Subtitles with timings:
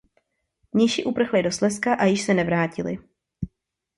[0.77, 2.97] Mniši uprchli do Slezska a již se nevrátili.